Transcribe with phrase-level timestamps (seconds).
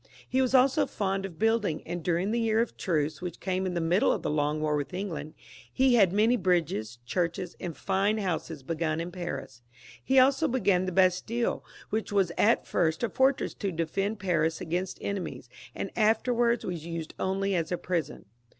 [0.27, 3.67] He was also fond of building, and during the one year of truce which came
[3.67, 5.35] in the middle of the long war with England,
[5.71, 9.61] he had many bridges, churches, and fine houses begun in Paris.
[10.03, 11.61] He also began the Bas tiUe,
[11.91, 17.13] which was at first a fortress to defend Paris against enemies, and afterwards was used
[17.19, 18.25] only as a prison.